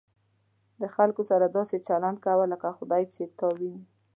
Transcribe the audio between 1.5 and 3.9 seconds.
داسې ژوند کوه لکه خدای چې تا ویني.